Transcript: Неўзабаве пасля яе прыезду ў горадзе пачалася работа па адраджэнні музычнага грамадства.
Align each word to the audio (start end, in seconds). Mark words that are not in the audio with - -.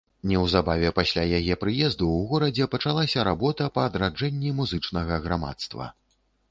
Неўзабаве 0.29 0.89
пасля 0.99 1.25
яе 1.39 1.57
прыезду 1.65 2.07
ў 2.15 2.19
горадзе 2.31 2.69
пачалася 2.73 3.27
работа 3.31 3.69
па 3.77 3.85
адраджэнні 3.93 4.59
музычнага 4.63 5.25
грамадства. 5.29 5.95